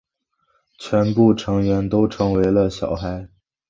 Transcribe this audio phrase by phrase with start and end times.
[0.79, 3.29] 全部成员都成为了小孩。